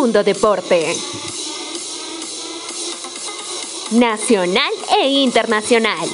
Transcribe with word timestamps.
Mundo 0.00 0.24
Deporte. 0.24 0.96
Nacional 3.90 4.72
e 4.98 5.08
internacional. 5.08 6.08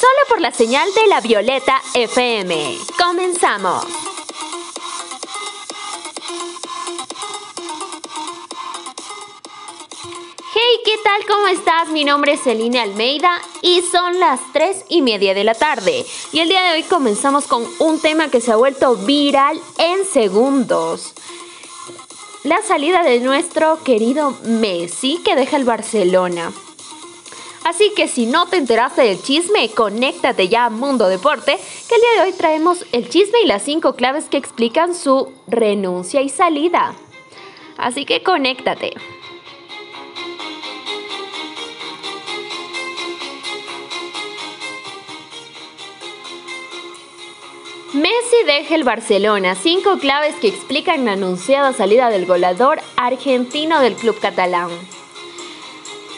Solo 0.00 0.22
por 0.28 0.40
la 0.40 0.50
señal 0.50 0.92
de 0.92 1.06
la 1.06 1.20
Violeta 1.20 1.80
FM. 1.94 2.78
Comenzamos. 2.98 4.11
¿Qué 10.84 10.96
tal? 11.04 11.26
¿Cómo 11.28 11.46
estás? 11.46 11.90
Mi 11.90 12.04
nombre 12.04 12.32
es 12.32 12.42
Celine 12.42 12.80
Almeida 12.80 13.30
y 13.60 13.82
son 13.82 14.18
las 14.18 14.40
3 14.52 14.86
y 14.88 15.02
media 15.02 15.32
de 15.32 15.44
la 15.44 15.54
tarde. 15.54 16.04
Y 16.32 16.40
el 16.40 16.48
día 16.48 16.62
de 16.62 16.72
hoy 16.72 16.82
comenzamos 16.82 17.46
con 17.46 17.64
un 17.78 18.00
tema 18.00 18.28
que 18.28 18.40
se 18.40 18.50
ha 18.50 18.56
vuelto 18.56 18.96
viral 18.96 19.60
en 19.78 20.04
segundos. 20.04 21.12
La 22.42 22.62
salida 22.62 23.04
de 23.04 23.20
nuestro 23.20 23.80
querido 23.84 24.36
Messi 24.44 25.18
que 25.18 25.36
deja 25.36 25.56
el 25.56 25.64
Barcelona. 25.64 26.52
Así 27.64 27.92
que 27.94 28.08
si 28.08 28.26
no 28.26 28.46
te 28.46 28.56
enteraste 28.56 29.02
del 29.02 29.22
chisme, 29.22 29.68
conéctate 29.70 30.48
ya 30.48 30.64
a 30.64 30.70
Mundo 30.70 31.06
Deporte, 31.06 31.60
que 31.88 31.94
el 31.94 32.00
día 32.00 32.22
de 32.24 32.30
hoy 32.30 32.36
traemos 32.36 32.84
el 32.90 33.08
chisme 33.08 33.40
y 33.44 33.46
las 33.46 33.62
5 33.62 33.94
claves 33.94 34.24
que 34.24 34.36
explican 34.36 34.96
su 34.96 35.32
renuncia 35.46 36.22
y 36.22 36.28
salida. 36.28 36.96
Así 37.76 38.04
que 38.04 38.24
conéctate. 38.24 38.94
Messi 48.02 48.44
deja 48.46 48.74
el 48.74 48.82
Barcelona. 48.82 49.54
Cinco 49.54 49.98
claves 49.98 50.34
que 50.40 50.48
explican 50.48 51.04
la 51.04 51.12
anunciada 51.12 51.72
salida 51.72 52.10
del 52.10 52.26
goleador 52.26 52.80
argentino 52.96 53.78
del 53.78 53.94
club 53.94 54.18
catalán. 54.18 54.70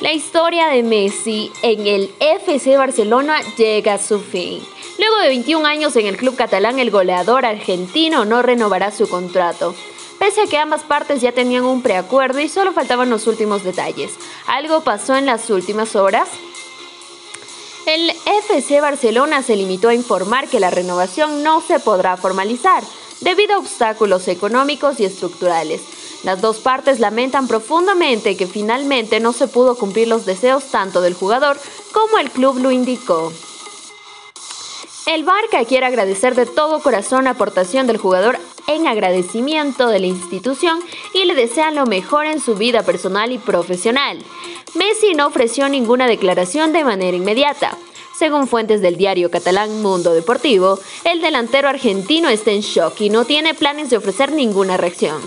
La 0.00 0.14
historia 0.14 0.68
de 0.68 0.82
Messi 0.82 1.52
en 1.60 1.86
el 1.86 2.10
FC 2.20 2.78
Barcelona 2.78 3.42
llega 3.58 3.94
a 3.94 3.98
su 3.98 4.18
fin. 4.18 4.62
Luego 4.98 5.18
de 5.18 5.28
21 5.28 5.66
años 5.66 5.94
en 5.96 6.06
el 6.06 6.16
club 6.16 6.36
catalán, 6.36 6.78
el 6.78 6.90
goleador 6.90 7.44
argentino 7.44 8.24
no 8.24 8.40
renovará 8.40 8.90
su 8.90 9.06
contrato. 9.06 9.74
Pese 10.18 10.40
a 10.40 10.46
que 10.46 10.56
ambas 10.56 10.84
partes 10.84 11.20
ya 11.20 11.32
tenían 11.32 11.64
un 11.64 11.82
preacuerdo 11.82 12.40
y 12.40 12.48
solo 12.48 12.72
faltaban 12.72 13.10
los 13.10 13.26
últimos 13.26 13.62
detalles. 13.62 14.14
Algo 14.46 14.80
pasó 14.84 15.16
en 15.16 15.26
las 15.26 15.50
últimas 15.50 15.96
horas 15.96 16.30
el 17.86 18.10
FC 18.10 18.80
Barcelona 18.80 19.42
se 19.42 19.56
limitó 19.56 19.88
a 19.88 19.94
informar 19.94 20.48
que 20.48 20.60
la 20.60 20.70
renovación 20.70 21.42
no 21.42 21.60
se 21.60 21.78
podrá 21.80 22.16
formalizar 22.16 22.82
debido 23.20 23.54
a 23.54 23.58
obstáculos 23.58 24.28
económicos 24.28 25.00
y 25.00 25.04
estructurales. 25.04 25.82
Las 26.22 26.40
dos 26.40 26.58
partes 26.58 27.00
lamentan 27.00 27.46
profundamente 27.46 28.36
que 28.36 28.46
finalmente 28.46 29.20
no 29.20 29.34
se 29.34 29.48
pudo 29.48 29.76
cumplir 29.76 30.08
los 30.08 30.24
deseos 30.24 30.64
tanto 30.70 31.02
del 31.02 31.14
jugador 31.14 31.58
como 31.92 32.18
el 32.18 32.30
club 32.30 32.58
lo 32.58 32.70
indicó. 32.70 33.32
El 35.06 35.22
Barca 35.22 35.62
quiere 35.66 35.84
agradecer 35.84 36.34
de 36.34 36.46
todo 36.46 36.80
corazón 36.80 37.24
la 37.24 37.30
aportación 37.30 37.86
del 37.86 37.98
jugador 37.98 38.38
en 38.66 38.86
agradecimiento 38.86 39.88
de 39.88 40.00
la 40.00 40.06
institución 40.06 40.80
y 41.12 41.26
le 41.26 41.34
desean 41.34 41.74
lo 41.74 41.84
mejor 41.84 42.24
en 42.24 42.40
su 42.40 42.54
vida 42.54 42.82
personal 42.82 43.30
y 43.30 43.36
profesional. 43.36 44.18
Messi 44.74 45.12
no 45.14 45.26
ofreció 45.26 45.68
ninguna 45.68 46.06
declaración 46.06 46.72
de 46.72 46.84
manera 46.84 47.16
inmediata. 47.16 47.76
Según 48.18 48.48
fuentes 48.48 48.80
del 48.80 48.96
diario 48.96 49.30
catalán 49.30 49.82
Mundo 49.82 50.14
Deportivo, 50.14 50.78
el 51.04 51.20
delantero 51.20 51.68
argentino 51.68 52.30
está 52.30 52.52
en 52.52 52.62
shock 52.62 52.98
y 53.02 53.10
no 53.10 53.26
tiene 53.26 53.52
planes 53.52 53.90
de 53.90 53.98
ofrecer 53.98 54.32
ninguna 54.32 54.78
reacción. 54.78 55.20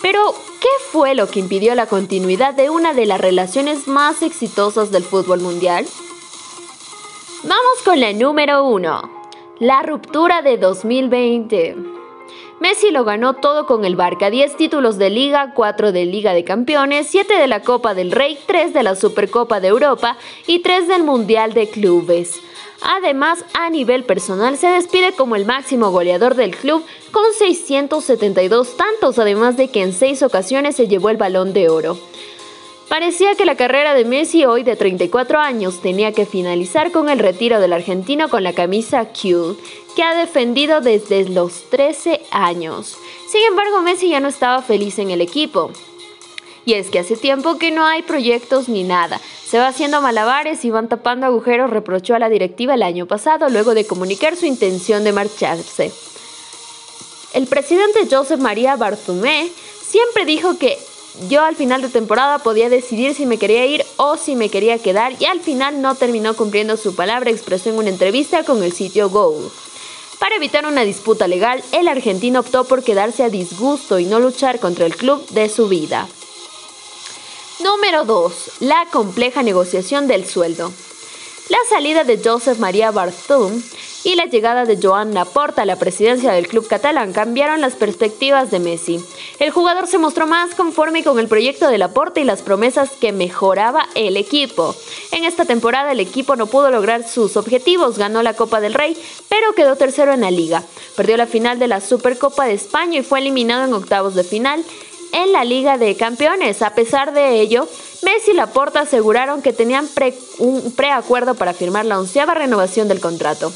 Pero, 0.00 0.34
¿qué 0.60 0.68
fue 0.90 1.14
lo 1.14 1.28
que 1.28 1.38
impidió 1.38 1.76
la 1.76 1.86
continuidad 1.86 2.54
de 2.54 2.70
una 2.70 2.92
de 2.92 3.06
las 3.06 3.20
relaciones 3.20 3.86
más 3.86 4.22
exitosas 4.22 4.90
del 4.90 5.04
fútbol 5.04 5.40
mundial? 5.40 5.86
Con 7.84 7.98
la 7.98 8.12
número 8.12 8.64
1. 8.64 9.10
La 9.58 9.82
ruptura 9.82 10.40
de 10.40 10.56
2020. 10.56 11.76
Messi 12.60 12.92
lo 12.92 13.02
ganó 13.02 13.34
todo 13.34 13.66
con 13.66 13.84
el 13.84 13.96
Barca, 13.96 14.30
10 14.30 14.56
títulos 14.56 14.98
de 14.98 15.10
liga, 15.10 15.52
4 15.52 15.90
de 15.90 16.04
Liga 16.04 16.32
de 16.32 16.44
Campeones, 16.44 17.08
7 17.10 17.34
de 17.34 17.48
la 17.48 17.62
Copa 17.62 17.94
del 17.94 18.12
Rey, 18.12 18.38
3 18.46 18.72
de 18.72 18.84
la 18.84 18.94
Supercopa 18.94 19.58
de 19.58 19.68
Europa 19.68 20.16
y 20.46 20.60
3 20.60 20.86
del 20.86 21.02
Mundial 21.02 21.54
de 21.54 21.68
Clubes. 21.68 22.40
Además, 22.82 23.44
a 23.52 23.68
nivel 23.68 24.04
personal, 24.04 24.56
se 24.56 24.68
despide 24.68 25.12
como 25.12 25.34
el 25.34 25.44
máximo 25.44 25.90
goleador 25.90 26.36
del 26.36 26.56
club 26.56 26.84
con 27.10 27.24
672 27.36 28.76
tantos, 28.76 29.18
además 29.18 29.56
de 29.56 29.68
que 29.68 29.82
en 29.82 29.92
6 29.92 30.22
ocasiones 30.22 30.76
se 30.76 30.86
llevó 30.86 31.10
el 31.10 31.16
balón 31.16 31.52
de 31.52 31.68
oro. 31.68 31.98
Parecía 32.92 33.34
que 33.36 33.46
la 33.46 33.56
carrera 33.56 33.94
de 33.94 34.04
Messi, 34.04 34.44
hoy 34.44 34.64
de 34.64 34.76
34 34.76 35.38
años, 35.38 35.80
tenía 35.80 36.12
que 36.12 36.26
finalizar 36.26 36.92
con 36.92 37.08
el 37.08 37.20
retiro 37.20 37.58
del 37.58 37.72
argentino 37.72 38.28
con 38.28 38.44
la 38.44 38.52
camisa 38.52 39.06
Q, 39.06 39.56
que 39.96 40.02
ha 40.02 40.14
defendido 40.14 40.82
desde 40.82 41.26
los 41.26 41.70
13 41.70 42.20
años. 42.30 42.98
Sin 43.30 43.40
embargo, 43.48 43.80
Messi 43.80 44.10
ya 44.10 44.20
no 44.20 44.28
estaba 44.28 44.60
feliz 44.60 44.98
en 44.98 45.10
el 45.10 45.22
equipo. 45.22 45.70
Y 46.66 46.74
es 46.74 46.90
que 46.90 46.98
hace 46.98 47.16
tiempo 47.16 47.56
que 47.56 47.70
no 47.70 47.86
hay 47.86 48.02
proyectos 48.02 48.68
ni 48.68 48.84
nada. 48.84 49.22
Se 49.42 49.58
va 49.58 49.68
haciendo 49.68 50.02
malabares 50.02 50.62
y 50.66 50.70
van 50.70 50.90
tapando 50.90 51.24
agujeros, 51.24 51.70
reprochó 51.70 52.14
a 52.14 52.18
la 52.18 52.28
directiva 52.28 52.74
el 52.74 52.82
año 52.82 53.06
pasado 53.06 53.48
luego 53.48 53.72
de 53.72 53.86
comunicar 53.86 54.36
su 54.36 54.44
intención 54.44 55.02
de 55.02 55.12
marcharse. 55.12 55.90
El 57.32 57.46
presidente 57.46 58.00
Joseph 58.10 58.40
María 58.40 58.76
Bartomé 58.76 59.50
siempre 59.80 60.26
dijo 60.26 60.58
que 60.58 60.76
yo 61.28 61.44
al 61.44 61.56
final 61.56 61.82
de 61.82 61.88
temporada 61.88 62.38
podía 62.38 62.68
decidir 62.68 63.14
si 63.14 63.26
me 63.26 63.38
quería 63.38 63.66
ir 63.66 63.84
o 63.96 64.16
si 64.16 64.34
me 64.34 64.48
quería 64.48 64.78
quedar 64.78 65.14
y 65.20 65.26
al 65.26 65.40
final 65.40 65.82
no 65.82 65.94
terminó 65.94 66.34
cumpliendo 66.34 66.76
su 66.76 66.94
palabra, 66.94 67.30
expresó 67.30 67.70
en 67.70 67.78
una 67.78 67.90
entrevista 67.90 68.44
con 68.44 68.62
el 68.62 68.72
sitio 68.72 69.10
Go. 69.10 69.50
Para 70.18 70.36
evitar 70.36 70.66
una 70.66 70.82
disputa 70.82 71.26
legal, 71.26 71.62
el 71.72 71.88
argentino 71.88 72.40
optó 72.40 72.64
por 72.64 72.82
quedarse 72.84 73.24
a 73.24 73.28
disgusto 73.28 73.98
y 73.98 74.04
no 74.04 74.20
luchar 74.20 74.60
contra 74.60 74.86
el 74.86 74.96
club 74.96 75.26
de 75.30 75.48
su 75.48 75.68
vida. 75.68 76.08
Número 77.62 78.04
2. 78.04 78.32
La 78.60 78.86
compleja 78.90 79.42
negociación 79.42 80.06
del 80.06 80.26
sueldo. 80.26 80.72
La 81.52 81.58
salida 81.68 82.02
de 82.04 82.18
Joseph 82.18 82.56
María 82.56 82.90
Barthum 82.92 83.62
y 84.04 84.14
la 84.14 84.24
llegada 84.24 84.64
de 84.64 84.78
Joan 84.82 85.12
Laporta 85.12 85.60
a 85.60 85.66
la 85.66 85.76
presidencia 85.76 86.32
del 86.32 86.48
club 86.48 86.66
catalán 86.66 87.12
cambiaron 87.12 87.60
las 87.60 87.74
perspectivas 87.74 88.50
de 88.50 88.58
Messi. 88.58 89.04
El 89.38 89.50
jugador 89.50 89.86
se 89.86 89.98
mostró 89.98 90.26
más 90.26 90.54
conforme 90.54 91.04
con 91.04 91.18
el 91.18 91.28
proyecto 91.28 91.68
de 91.68 91.76
Laporta 91.76 92.20
y 92.20 92.24
las 92.24 92.40
promesas 92.40 92.92
que 92.92 93.12
mejoraba 93.12 93.86
el 93.94 94.16
equipo. 94.16 94.74
En 95.10 95.24
esta 95.24 95.44
temporada 95.44 95.92
el 95.92 96.00
equipo 96.00 96.36
no 96.36 96.46
pudo 96.46 96.70
lograr 96.70 97.06
sus 97.06 97.36
objetivos, 97.36 97.98
ganó 97.98 98.22
la 98.22 98.32
Copa 98.32 98.62
del 98.62 98.72
Rey, 98.72 98.96
pero 99.28 99.52
quedó 99.54 99.76
tercero 99.76 100.14
en 100.14 100.22
la 100.22 100.30
liga. 100.30 100.62
Perdió 100.96 101.18
la 101.18 101.26
final 101.26 101.58
de 101.58 101.68
la 101.68 101.82
Supercopa 101.82 102.46
de 102.46 102.54
España 102.54 103.00
y 103.00 103.02
fue 103.02 103.18
eliminado 103.18 103.66
en 103.66 103.74
octavos 103.74 104.14
de 104.14 104.24
final 104.24 104.64
en 105.12 105.32
la 105.32 105.44
Liga 105.44 105.78
de 105.78 105.96
Campeones. 105.96 106.62
A 106.62 106.74
pesar 106.74 107.12
de 107.12 107.40
ello, 107.40 107.68
Messi 108.02 108.32
y 108.32 108.34
Laporta 108.34 108.80
aseguraron 108.80 109.42
que 109.42 109.52
tenían 109.52 109.88
un 110.38 110.72
preacuerdo 110.72 111.34
para 111.34 111.54
firmar 111.54 111.84
la 111.84 111.98
onceava 111.98 112.34
renovación 112.34 112.88
del 112.88 113.00
contrato 113.00 113.52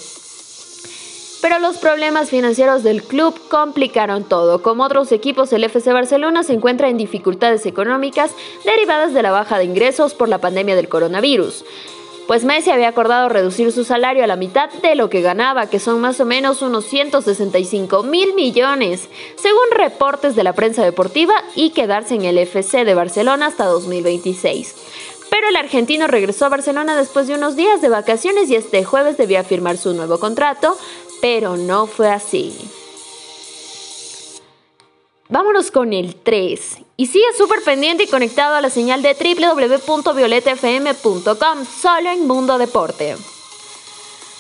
pero 1.47 1.61
los 1.61 1.77
problemas 1.77 2.31
financieros 2.31 2.83
del 2.83 3.05
club 3.05 3.39
complicaron 3.49 4.25
todo. 4.25 4.62
Como 4.62 4.83
otros 4.83 5.12
equipos, 5.12 5.53
el 5.53 5.62
FC 5.62 5.93
Barcelona 5.93 6.43
se 6.43 6.55
encuentra 6.55 6.89
en 6.89 6.97
dificultades 6.97 7.67
económicas 7.67 8.33
derivadas 8.65 9.15
de 9.15 9.23
la 9.23 9.31
baja 9.31 9.56
de 9.56 9.65
ingresos 9.65 10.15
por 10.15 10.28
la 10.28 10.38
pandemia 10.38 10.75
del 10.75 10.88
coronavirus. 10.88 11.65
Pues 12.26 12.44
Messi 12.44 12.70
había 12.70 12.88
acordado 12.88 13.28
reducir 13.28 13.70
su 13.70 13.84
salario 13.84 14.25
a 14.25 14.26
la 14.26 14.34
mitad 14.34 14.69
de 14.69 14.97
lo 14.97 15.09
que 15.09 15.20
ganaba, 15.20 15.70
que 15.70 15.78
son 15.78 16.00
más 16.00 16.19
o 16.19 16.25
menos 16.25 16.61
unos 16.61 16.84
165 16.87 18.02
mil 18.02 18.34
millones, 18.34 19.08
según 19.37 19.70
reportes 19.70 20.34
de 20.34 20.43
la 20.43 20.52
prensa 20.52 20.84
deportiva, 20.84 21.34
y 21.55 21.70
quedarse 21.70 22.17
en 22.17 22.25
el 22.25 22.38
FC 22.38 22.84
de 22.84 22.94
Barcelona 22.94 23.46
hasta 23.46 23.67
2026. 23.67 24.75
Pero 25.31 25.49
el 25.49 25.56
argentino 25.56 26.08
regresó 26.08 26.46
a 26.46 26.50
Barcelona 26.50 26.96
después 26.96 27.28
de 27.28 27.34
unos 27.34 27.55
días 27.55 27.81
de 27.81 27.90
vacaciones 27.90 28.50
y 28.50 28.56
este 28.56 28.82
jueves 28.84 29.17
debía 29.17 29.44
firmar 29.44 29.76
su 29.76 29.94
nuevo 29.94 30.19
contrato, 30.19 30.76
pero 31.20 31.56
no 31.56 31.87
fue 31.87 32.11
así. 32.11 32.56
Vámonos 35.28 35.70
con 35.70 35.93
el 35.93 36.17
3. 36.17 36.86
Y 36.98 37.08
sigue 37.08 37.26
súper 37.37 37.62
pendiente 37.62 38.04
y 38.04 38.06
conectado 38.06 38.54
a 38.54 38.62
la 38.62 38.70
señal 38.70 39.02
de 39.02 39.14
www.violetafm.com, 39.14 41.66
solo 41.66 42.10
en 42.10 42.26
Mundo 42.26 42.56
Deporte. 42.56 43.19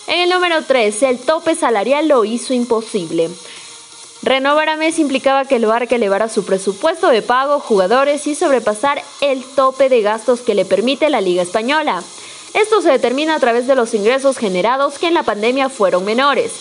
En 0.06 0.20
el 0.20 0.30
número 0.30 0.62
3, 0.62 1.02
el 1.02 1.18
tope 1.18 1.54
salarial 1.54 2.08
lo 2.08 2.24
hizo 2.24 2.54
imposible. 2.54 3.28
Renovar 4.22 4.70
a 4.70 4.76
Messi 4.76 5.02
implicaba 5.02 5.44
que 5.44 5.56
el 5.56 5.66
Barca 5.66 5.96
elevara 5.96 6.30
su 6.30 6.46
presupuesto 6.46 7.08
de 7.08 7.20
pago, 7.20 7.60
jugadores 7.60 8.26
y 8.26 8.34
sobrepasar 8.34 9.02
el 9.20 9.44
tope 9.44 9.90
de 9.90 10.00
gastos 10.00 10.40
que 10.40 10.54
le 10.54 10.64
permite 10.64 11.10
la 11.10 11.20
Liga 11.20 11.42
Española. 11.42 12.02
Esto 12.54 12.80
se 12.80 12.90
determina 12.90 13.34
a 13.34 13.40
través 13.40 13.66
de 13.66 13.74
los 13.74 13.92
ingresos 13.92 14.38
generados 14.38 14.98
que 14.98 15.08
en 15.08 15.14
la 15.14 15.24
pandemia 15.24 15.68
fueron 15.68 16.06
menores. 16.06 16.52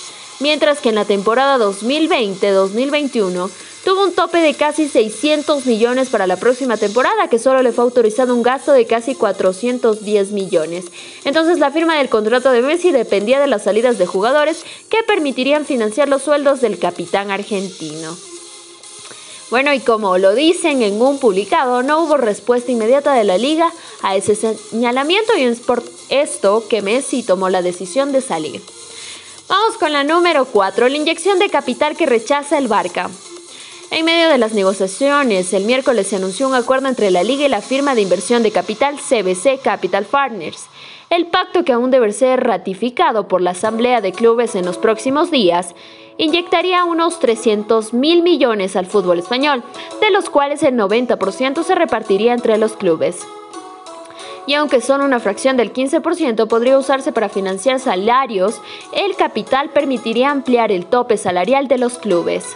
mientras 0.41 0.79
que 0.79 0.89
en 0.89 0.95
la 0.95 1.05
temporada 1.05 1.57
2020-2021 1.57 3.49
tuvo 3.85 4.03
un 4.03 4.13
tope 4.13 4.39
de 4.39 4.55
casi 4.55 4.89
600 4.89 5.67
millones 5.67 6.09
para 6.09 6.25
la 6.25 6.37
próxima 6.37 6.75
temporada, 6.75 7.29
que 7.29 7.37
solo 7.37 7.61
le 7.61 7.71
fue 7.71 7.83
autorizado 7.83 8.33
un 8.33 8.41
gasto 8.41 8.73
de 8.73 8.87
casi 8.87 9.13
410 9.13 10.31
millones. 10.31 10.85
Entonces 11.23 11.59
la 11.59 11.69
firma 11.69 11.95
del 11.97 12.09
contrato 12.09 12.51
de 12.51 12.63
Messi 12.63 12.91
dependía 12.91 13.39
de 13.39 13.45
las 13.45 13.63
salidas 13.63 13.99
de 13.99 14.07
jugadores 14.07 14.65
que 14.89 15.03
permitirían 15.03 15.65
financiar 15.65 16.09
los 16.09 16.23
sueldos 16.23 16.61
del 16.61 16.79
capitán 16.79 17.29
argentino. 17.29 18.17
Bueno, 19.51 19.71
y 19.71 19.79
como 19.79 20.17
lo 20.17 20.33
dicen 20.33 20.81
en 20.81 20.99
un 20.99 21.19
publicado, 21.19 21.83
no 21.83 22.03
hubo 22.03 22.17
respuesta 22.17 22.71
inmediata 22.71 23.13
de 23.13 23.23
la 23.23 23.37
liga 23.37 23.71
a 24.01 24.15
ese 24.15 24.35
señalamiento 24.35 25.37
y 25.37 25.43
es 25.43 25.59
por 25.59 25.83
esto 26.09 26.67
que 26.67 26.81
Messi 26.81 27.21
tomó 27.21 27.49
la 27.49 27.61
decisión 27.61 28.11
de 28.11 28.21
salir. 28.21 28.63
Vamos 29.47 29.77
con 29.77 29.93
la 29.93 30.03
número 30.03 30.45
4, 30.45 30.89
la 30.89 30.97
inyección 30.97 31.37
de 31.37 31.49
capital 31.49 31.95
que 31.95 32.07
rechaza 32.07 32.57
el 32.57 32.67
Barca. 32.67 33.11
En 33.91 34.03
medio 34.03 34.29
de 34.29 34.39
las 34.39 34.53
negociaciones, 34.53 35.53
el 35.53 35.65
miércoles 35.65 36.07
se 36.07 36.15
anunció 36.15 36.47
un 36.47 36.55
acuerdo 36.55 36.87
entre 36.87 37.11
la 37.11 37.23
Liga 37.23 37.45
y 37.45 37.49
la 37.49 37.61
firma 37.61 37.93
de 37.93 38.01
inversión 38.01 38.41
de 38.41 38.51
capital 38.51 38.95
CBC 38.95 39.61
Capital 39.61 40.05
Partners. 40.05 40.67
El 41.11 41.27
pacto, 41.27 41.63
que 41.63 41.71
aún 41.71 41.91
debe 41.91 42.11
ser 42.11 42.43
ratificado 42.43 43.27
por 43.27 43.41
la 43.41 43.51
Asamblea 43.51 44.01
de 44.01 44.11
Clubes 44.11 44.55
en 44.55 44.65
los 44.65 44.79
próximos 44.79 45.29
días, 45.29 45.75
inyectaría 46.17 46.83
unos 46.83 47.19
300 47.19 47.93
mil 47.93 48.23
millones 48.23 48.75
al 48.75 48.87
fútbol 48.87 49.19
español, 49.19 49.63
de 50.01 50.09
los 50.09 50.31
cuales 50.31 50.63
el 50.63 50.75
90% 50.75 51.63
se 51.63 51.75
repartiría 51.75 52.33
entre 52.33 52.57
los 52.57 52.73
clubes. 52.75 53.19
Y 54.47 54.55
aunque 54.55 54.81
son 54.81 55.01
una 55.01 55.19
fracción 55.19 55.57
del 55.57 55.73
15% 55.73 56.47
podría 56.47 56.77
usarse 56.77 57.11
para 57.11 57.29
financiar 57.29 57.79
salarios, 57.79 58.61
el 58.93 59.15
capital 59.15 59.69
permitiría 59.69 60.31
ampliar 60.31 60.71
el 60.71 60.87
tope 60.87 61.17
salarial 61.17 61.67
de 61.67 61.77
los 61.77 61.97
clubes. 61.99 62.55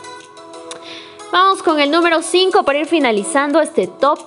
Vamos 1.31 1.61
con 1.61 1.79
el 1.79 1.91
número 1.91 2.23
5 2.23 2.63
para 2.63 2.79
ir 2.79 2.87
finalizando 2.87 3.61
este 3.61 3.85
top, 3.85 4.17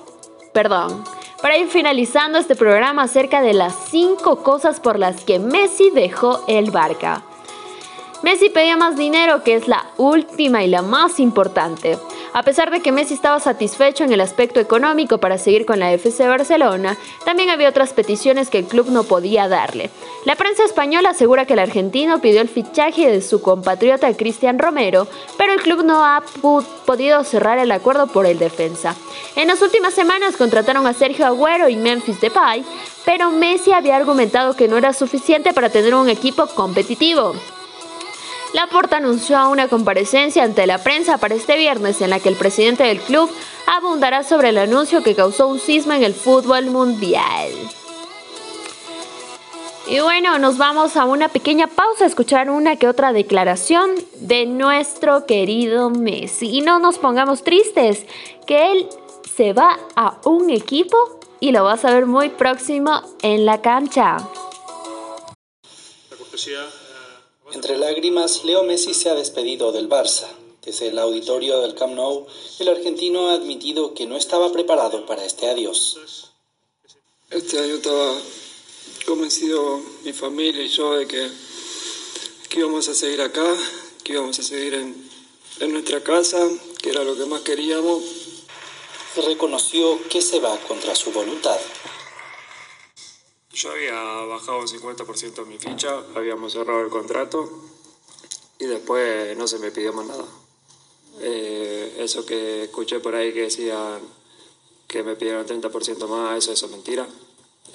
perdón, 0.53 1.03
para 1.41 1.57
ir 1.57 1.67
finalizando 1.67 2.37
este 2.37 2.55
programa 2.55 3.03
acerca 3.03 3.41
de 3.41 3.53
las 3.53 3.75
5 3.89 4.41
cosas 4.41 4.79
por 4.79 4.97
las 4.97 5.25
que 5.25 5.37
Messi 5.37 5.89
dejó 5.89 6.45
el 6.47 6.71
Barca. 6.71 7.21
Messi 8.21 8.49
pedía 8.49 8.77
más 8.77 8.95
dinero, 8.95 9.43
que 9.43 9.55
es 9.55 9.67
la 9.67 9.85
última 9.97 10.63
y 10.63 10.69
la 10.69 10.81
más 10.81 11.19
importante. 11.19 11.99
A 12.33 12.41
pesar 12.41 12.71
de 12.71 12.81
que 12.81 12.91
Messi 12.91 13.13
estaba 13.13 13.39
satisfecho 13.39 14.03
en 14.03 14.11
el 14.11 14.19
aspecto 14.19 14.59
económico 14.59 15.19
para 15.19 15.37
seguir 15.37 15.67
con 15.67 15.79
la 15.79 15.93
FC 15.93 16.27
Barcelona, 16.27 16.97
también 17.25 17.51
había 17.51 17.69
otras 17.69 17.93
peticiones 17.93 18.49
que 18.49 18.57
el 18.57 18.65
club 18.65 18.89
no 18.89 19.03
podía 19.03 19.47
darle. 19.47 19.91
La 20.25 20.35
prensa 20.35 20.63
española 20.63 21.09
asegura 21.09 21.45
que 21.45 21.53
el 21.53 21.59
argentino 21.59 22.21
pidió 22.21 22.41
el 22.41 22.49
fichaje 22.49 23.11
de 23.11 23.21
su 23.21 23.43
compatriota 23.43 24.11
Cristian 24.17 24.57
Romero, 24.57 25.07
pero 25.37 25.53
el 25.53 25.61
club 25.61 25.83
no 25.83 26.03
ha 26.03 26.23
podido 26.87 27.23
cerrar 27.23 27.59
el 27.59 27.71
acuerdo 27.71 28.07
por 28.07 28.25
el 28.25 28.39
defensa. 28.39 28.95
En 29.35 29.49
las 29.49 29.61
últimas 29.61 29.93
semanas 29.93 30.35
contrataron 30.35 30.87
a 30.87 30.93
Sergio 30.93 31.27
Agüero 31.27 31.69
y 31.69 31.75
Memphis 31.75 32.19
Depay, 32.19 32.65
pero 33.05 33.29
Messi 33.29 33.73
había 33.73 33.95
argumentado 33.95 34.55
que 34.55 34.67
no 34.67 34.77
era 34.77 34.93
suficiente 34.93 35.53
para 35.53 35.69
tener 35.69 35.93
un 35.93 36.09
equipo 36.09 36.47
competitivo. 36.47 37.35
Laporta 38.53 38.97
anunció 38.97 39.49
una 39.49 39.67
comparecencia 39.67 40.43
ante 40.43 40.67
la 40.67 40.77
prensa 40.77 41.17
para 41.17 41.33
este 41.33 41.57
viernes 41.57 42.01
en 42.01 42.11
la 42.11 42.19
que 42.19 42.29
el 42.29 42.35
presidente 42.35 42.83
del 42.83 42.99
club 42.99 43.29
abundará 43.65 44.23
sobre 44.23 44.49
el 44.49 44.59
anuncio 44.59 45.01
que 45.01 45.15
causó 45.15 45.47
un 45.47 45.59
sisma 45.59 45.97
en 45.97 46.03
el 46.03 46.13
fútbol 46.13 46.67
mundial. 46.67 47.49
Y 49.87 49.99
bueno, 49.99 50.37
nos 50.37 50.57
vamos 50.57 50.95
a 50.95 51.05
una 51.05 51.27
pequeña 51.29 51.67
pausa 51.67 52.05
a 52.05 52.07
escuchar 52.07 52.49
una 52.49 52.77
que 52.77 52.87
otra 52.87 53.11
declaración 53.11 53.91
de 54.15 54.45
nuestro 54.45 55.25
querido 55.25 55.89
Messi. 55.89 56.57
Y 56.57 56.61
no 56.61 56.79
nos 56.79 56.99
pongamos 56.99 57.43
tristes, 57.43 58.05
que 58.45 58.71
él 58.71 58.87
se 59.35 59.51
va 59.53 59.79
a 59.95 60.19
un 60.25 60.51
equipo 60.51 61.19
y 61.39 61.51
lo 61.51 61.63
vas 61.63 61.83
a 61.85 61.93
ver 61.93 62.05
muy 62.05 62.29
próximo 62.29 63.01
en 63.23 63.45
la 63.45 63.61
cancha. 63.61 64.17
Entre 67.53 67.77
lágrimas, 67.77 68.43
Leo 68.43 68.63
Messi 68.63 68.95
se 68.95 69.09
ha 69.09 69.13
despedido 69.13 69.71
del 69.71 69.87
Barça. 69.87 70.27
Desde 70.65 70.87
el 70.87 70.97
auditorio 70.97 71.59
del 71.61 71.75
Camp 71.75 71.93
Nou, 71.93 72.25
el 72.57 72.67
argentino 72.67 73.29
ha 73.29 73.33
admitido 73.33 73.93
que 73.93 74.07
no 74.07 74.17
estaba 74.17 74.51
preparado 74.51 75.05
para 75.05 75.23
este 75.23 75.47
adiós. 75.47 76.31
Este 77.29 77.59
año 77.59 77.75
estaba 77.75 78.17
convencido 79.05 79.79
mi 80.03 80.13
familia 80.13 80.63
y 80.63 80.67
yo 80.67 80.95
de 80.95 81.05
que, 81.05 81.29
que 82.49 82.59
íbamos 82.59 82.87
a 82.89 82.95
seguir 82.95 83.21
acá, 83.21 83.45
que 84.03 84.13
íbamos 84.13 84.39
a 84.39 84.43
seguir 84.43 84.73
en, 84.73 85.09
en 85.59 85.73
nuestra 85.73 86.01
casa, 86.01 86.49
que 86.81 86.89
era 86.89 87.03
lo 87.03 87.15
que 87.15 87.25
más 87.25 87.41
queríamos. 87.41 88.01
Reconoció 89.27 89.99
que 90.09 90.23
se 90.23 90.39
va 90.39 90.57
contra 90.67 90.95
su 90.95 91.11
voluntad. 91.11 91.59
Yo 93.53 93.69
había 93.69 93.93
bajado 94.25 94.61
un 94.61 94.67
50% 94.67 95.45
mi 95.45 95.59
ficha, 95.59 96.01
habíamos 96.15 96.53
cerrado 96.53 96.81
el 96.81 96.89
contrato 96.89 97.47
y 98.57 98.65
después 98.65 99.37
no 99.37 99.47
se 99.47 99.59
me 99.59 99.69
pidió 99.69 99.93
más 99.93 100.07
nada. 100.07 100.25
Eh, 101.21 101.97
eso 101.99 102.25
que 102.25 102.63
escuché 102.63 102.99
por 102.99 103.13
ahí 103.13 103.31
que 103.31 103.41
decían 103.41 104.01
que 104.87 105.03
me 105.03 105.15
pidieron 105.15 105.45
30% 105.45 106.07
más, 106.07 106.39
eso, 106.39 106.51
eso 106.51 106.65
es 106.65 106.71
mentira. 106.71 107.07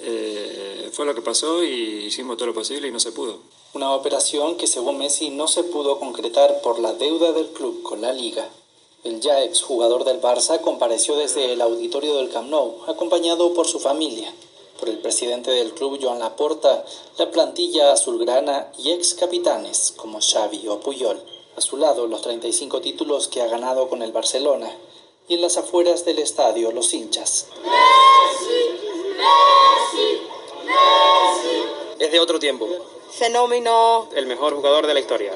Eh, 0.01 0.89
fue 0.91 1.05
lo 1.05 1.15
que 1.15 1.21
pasó 1.21 1.63
y 1.63 2.07
hicimos 2.07 2.35
todo 2.35 2.47
lo 2.47 2.53
posible 2.53 2.89
y 2.89 2.91
no 2.91 2.99
se 2.99 3.13
pudo. 3.13 3.39
Una 3.73 3.93
operación 3.93 4.57
que 4.57 4.67
según 4.67 4.97
Messi 4.97 5.29
no 5.29 5.47
se 5.47 5.63
pudo 5.63 5.97
concretar 5.97 6.59
por 6.61 6.79
la 6.79 6.91
deuda 6.91 7.31
del 7.31 7.47
club 7.51 7.83
con 7.83 8.01
la 8.01 8.11
liga. 8.11 8.49
El 9.05 9.21
ya 9.21 9.41
exjugador 9.43 10.03
del 10.03 10.19
Barça 10.19 10.59
compareció 10.59 11.15
desde 11.15 11.53
el 11.53 11.61
auditorio 11.61 12.17
del 12.17 12.29
Camp 12.29 12.49
Nou, 12.49 12.83
acompañado 12.85 13.53
por 13.53 13.65
su 13.65 13.79
familia 13.79 14.33
por 14.79 14.89
el 14.89 14.99
presidente 14.99 15.51
del 15.51 15.73
club 15.73 15.99
Joan 16.01 16.19
Laporta, 16.19 16.85
la 17.17 17.29
plantilla 17.29 17.91
azulgrana 17.91 18.71
y 18.77 18.91
ex 18.91 19.13
capitanes 19.13 19.93
como 19.95 20.19
Xavi 20.21 20.67
o 20.67 20.79
Puyol. 20.79 21.21
A 21.57 21.61
su 21.61 21.77
lado 21.77 22.07
los 22.07 22.21
35 22.21 22.79
títulos 22.79 23.27
que 23.27 23.41
ha 23.41 23.47
ganado 23.47 23.89
con 23.89 24.01
el 24.01 24.11
Barcelona 24.11 24.71
y 25.27 25.35
en 25.35 25.41
las 25.41 25.57
afueras 25.57 26.05
del 26.05 26.19
estadio 26.19 26.71
los 26.71 26.93
hinchas. 26.93 27.47
Messi, 27.63 28.79
Messi, 29.17 30.21
Messi. 30.65 31.63
Es 31.99 32.11
de 32.11 32.19
otro 32.19 32.39
tiempo. 32.39 32.67
Fenómeno. 33.11 34.07
El 34.15 34.27
mejor 34.27 34.55
jugador 34.55 34.87
de 34.87 34.93
la 34.93 35.01
historia. 35.01 35.33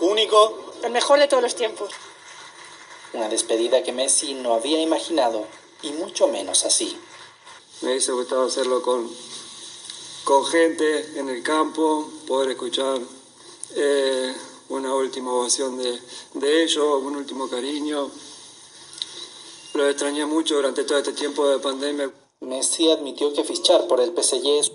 Único. 0.00 0.58
El 0.82 0.92
mejor 0.92 1.18
de 1.18 1.28
todos 1.28 1.42
los 1.42 1.54
tiempos. 1.54 1.90
Una 3.12 3.28
despedida 3.28 3.82
que 3.82 3.92
Messi 3.92 4.34
no 4.34 4.54
había 4.54 4.80
imaginado 4.80 5.44
y 5.82 5.90
mucho 5.90 6.28
menos 6.28 6.64
así 6.64 6.98
me 7.82 7.90
hubiese 7.90 8.12
gustado 8.12 8.46
hacerlo 8.46 8.82
con, 8.82 9.10
con 10.24 10.44
gente 10.46 11.18
en 11.18 11.28
el 11.28 11.42
campo, 11.42 12.08
poder 12.26 12.50
escuchar 12.50 13.00
eh, 13.74 14.34
una 14.68 14.94
última 14.94 15.32
ovación 15.32 15.76
de, 15.76 16.00
de 16.34 16.62
ellos, 16.62 17.02
un 17.02 17.16
último 17.16 17.48
cariño. 17.48 18.10
Lo 19.74 19.88
extrañé 19.88 20.24
mucho 20.24 20.56
durante 20.56 20.84
todo 20.84 20.98
este 20.98 21.12
tiempo 21.12 21.46
de 21.46 21.58
pandemia. 21.58 22.10
Messi 22.40 22.90
admitió 22.90 23.32
que 23.32 23.44
fichar 23.44 23.86
por 23.86 24.00
el 24.00 24.10
PSG 24.10 24.46
es 24.58 24.72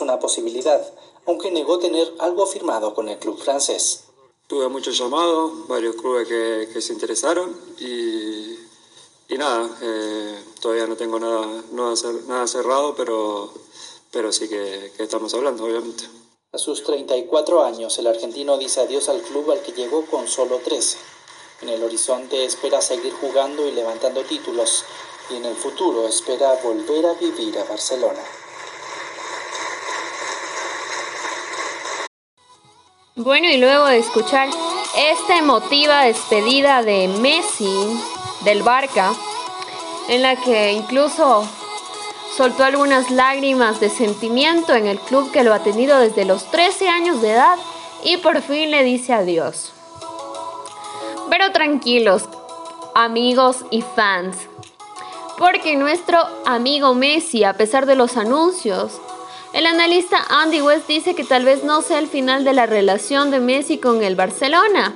una 0.00 0.18
posibilidad, 0.18 0.82
aunque 1.26 1.50
negó 1.50 1.78
tener 1.78 2.12
algo 2.18 2.46
firmado 2.46 2.94
con 2.94 3.08
el 3.08 3.18
club 3.18 3.38
francés. 3.38 4.04
Tuve 4.48 4.68
muchos 4.68 4.98
llamados, 4.98 5.66
varios 5.68 5.96
clubes 5.96 6.28
que, 6.28 6.68
que 6.72 6.80
se 6.82 6.92
interesaron 6.92 7.56
y 7.78 8.58
y 9.32 9.38
nada, 9.38 9.66
eh, 9.80 10.44
todavía 10.60 10.86
no 10.86 10.94
tengo 10.94 11.18
nada, 11.18 11.46
nada 11.72 12.46
cerrado, 12.46 12.94
pero, 12.94 13.50
pero 14.10 14.30
sí 14.30 14.46
que, 14.46 14.92
que 14.94 15.02
estamos 15.02 15.32
hablando, 15.32 15.64
obviamente. 15.64 16.04
A 16.52 16.58
sus 16.58 16.82
34 16.84 17.64
años, 17.64 17.96
el 17.98 18.08
argentino 18.08 18.58
dice 18.58 18.82
adiós 18.82 19.08
al 19.08 19.22
club 19.22 19.50
al 19.50 19.62
que 19.62 19.72
llegó 19.72 20.04
con 20.04 20.28
solo 20.28 20.58
13. 20.58 20.98
En 21.62 21.70
el 21.70 21.82
horizonte 21.82 22.44
espera 22.44 22.82
seguir 22.82 23.14
jugando 23.14 23.66
y 23.66 23.72
levantando 23.72 24.22
títulos, 24.22 24.84
y 25.30 25.36
en 25.36 25.46
el 25.46 25.56
futuro 25.56 26.06
espera 26.06 26.58
volver 26.62 27.06
a 27.06 27.14
vivir 27.14 27.58
a 27.58 27.64
Barcelona. 27.64 28.22
Bueno, 33.14 33.48
y 33.48 33.56
luego 33.56 33.86
de 33.86 33.98
escuchar 33.98 34.50
esta 34.94 35.38
emotiva 35.38 36.04
despedida 36.04 36.82
de 36.82 37.08
Messi, 37.08 37.98
del 38.44 38.62
Barca, 38.62 39.12
en 40.08 40.22
la 40.22 40.36
que 40.36 40.72
incluso 40.72 41.46
soltó 42.36 42.64
algunas 42.64 43.10
lágrimas 43.10 43.80
de 43.80 43.90
sentimiento 43.90 44.74
en 44.74 44.86
el 44.86 44.98
club 44.98 45.30
que 45.30 45.44
lo 45.44 45.52
ha 45.52 45.60
tenido 45.60 45.98
desde 45.98 46.24
los 46.24 46.50
13 46.50 46.88
años 46.88 47.20
de 47.20 47.32
edad 47.32 47.58
y 48.04 48.16
por 48.16 48.40
fin 48.42 48.70
le 48.70 48.84
dice 48.84 49.12
adiós. 49.12 49.72
Pero 51.30 51.52
tranquilos, 51.52 52.24
amigos 52.94 53.64
y 53.70 53.82
fans, 53.82 54.36
porque 55.38 55.76
nuestro 55.76 56.18
amigo 56.44 56.94
Messi, 56.94 57.44
a 57.44 57.54
pesar 57.54 57.86
de 57.86 57.94
los 57.94 58.16
anuncios, 58.16 59.00
El 59.54 59.66
analista 59.66 60.16
Andy 60.30 60.62
West 60.62 60.86
dice 60.88 61.14
que 61.14 61.24
tal 61.24 61.44
vez 61.44 61.62
no 61.62 61.82
sea 61.82 61.98
el 61.98 62.08
final 62.08 62.42
de 62.42 62.54
la 62.54 62.64
relación 62.64 63.30
de 63.30 63.38
Messi 63.38 63.76
con 63.76 64.02
el 64.02 64.16
Barcelona. 64.16 64.94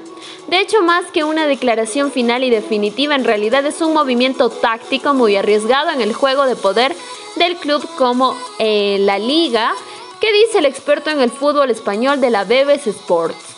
De 0.48 0.60
hecho, 0.60 0.82
más 0.82 1.06
que 1.06 1.24
una 1.24 1.46
declaración 1.46 2.12
final 2.12 2.44
y 2.44 2.50
definitiva, 2.50 3.14
en 3.14 3.24
realidad 3.24 3.66
es 3.66 3.80
un 3.80 3.92
movimiento 3.92 4.48
táctico 4.48 5.12
muy 5.12 5.36
arriesgado 5.36 5.90
en 5.90 6.00
el 6.00 6.12
juego 6.12 6.44
de 6.46 6.54
poder 6.54 6.94
del 7.34 7.56
club 7.56 7.86
como 7.96 8.36
eh, 8.58 8.98
la 9.00 9.18
liga, 9.18 9.74
que 10.20 10.32
dice 10.32 10.58
el 10.58 10.66
experto 10.66 11.10
en 11.10 11.20
el 11.20 11.30
fútbol 11.30 11.70
español 11.70 12.20
de 12.20 12.30
la 12.30 12.44
BBC 12.44 12.88
Sports. 12.88 13.56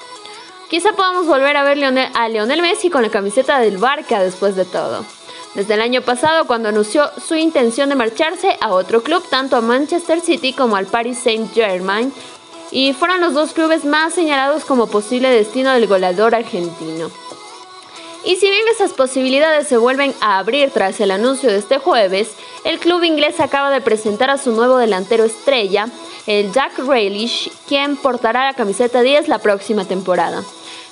Quizá 0.70 0.92
podamos 0.92 1.26
volver 1.26 1.56
a 1.56 1.62
ver 1.62 1.78
a 2.14 2.28
Lionel 2.28 2.62
Messi 2.62 2.90
con 2.90 3.02
la 3.02 3.10
camiseta 3.10 3.58
del 3.58 3.78
Barca 3.78 4.20
después 4.22 4.56
de 4.56 4.64
todo 4.64 5.04
desde 5.54 5.74
el 5.74 5.80
año 5.80 6.02
pasado 6.02 6.46
cuando 6.46 6.68
anunció 6.68 7.10
su 7.26 7.34
intención 7.34 7.88
de 7.88 7.94
marcharse 7.96 8.56
a 8.60 8.72
otro 8.72 9.02
club, 9.02 9.24
tanto 9.28 9.56
a 9.56 9.60
Manchester 9.60 10.20
City 10.20 10.52
como 10.52 10.76
al 10.76 10.86
Paris 10.86 11.18
Saint-Germain, 11.18 12.12
y 12.70 12.92
fueron 12.92 13.20
los 13.20 13.34
dos 13.34 13.52
clubes 13.52 13.84
más 13.84 14.14
señalados 14.14 14.64
como 14.64 14.86
posible 14.86 15.30
destino 15.30 15.72
del 15.72 15.86
goleador 15.86 16.34
argentino. 16.34 17.10
Y 18.24 18.36
si 18.36 18.50
bien 18.50 18.64
esas 18.72 18.92
posibilidades 18.92 19.68
se 19.68 19.76
vuelven 19.76 20.12
a 20.20 20.38
abrir 20.38 20.70
tras 20.70 21.00
el 21.00 21.10
anuncio 21.10 21.50
de 21.50 21.58
este 21.58 21.78
jueves, 21.78 22.32
el 22.64 22.78
club 22.78 23.04
inglés 23.04 23.40
acaba 23.40 23.70
de 23.70 23.80
presentar 23.80 24.28
a 24.28 24.38
su 24.38 24.52
nuevo 24.52 24.76
delantero 24.76 25.24
estrella, 25.24 25.88
el 26.26 26.52
Jack 26.52 26.78
Grealish, 26.84 27.50
quien 27.68 27.96
portará 27.96 28.44
la 28.44 28.54
camiseta 28.54 29.02
10 29.02 29.28
la 29.28 29.38
próxima 29.38 29.84
temporada. 29.86 30.42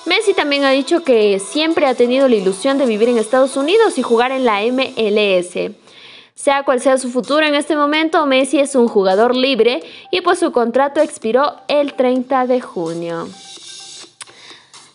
Messi 0.06 0.34
también 0.34 0.64
ha 0.64 0.70
dicho 0.70 1.02
que 1.02 1.40
siempre 1.40 1.86
ha 1.86 1.94
tenido 1.94 2.28
la 2.28 2.36
ilusión 2.36 2.78
de 2.78 2.86
vivir 2.86 3.08
en 3.08 3.18
Estados 3.18 3.56
Unidos 3.56 3.98
y 3.98 4.02
jugar 4.02 4.30
en 4.30 4.44
la 4.44 4.60
MLS. 4.62 5.72
Sea 6.36 6.64
cual 6.64 6.80
sea 6.82 6.98
su 6.98 7.10
futuro 7.10 7.46
en 7.46 7.54
este 7.54 7.74
momento, 7.74 8.24
Messi 8.26 8.60
es 8.60 8.74
un 8.74 8.88
jugador 8.88 9.34
libre 9.34 9.82
y 10.10 10.20
pues 10.20 10.38
su 10.38 10.52
contrato 10.52 11.00
expiró 11.00 11.56
el 11.66 11.94
30 11.94 12.46
de 12.46 12.60
junio. 12.60 13.26